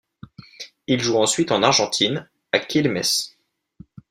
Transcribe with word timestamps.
Il 0.87 0.99
joue 0.99 1.17
ensuite 1.17 1.51
en 1.51 1.61
Argentine, 1.61 2.27
à 2.51 2.57
Quilmes. 2.57 3.01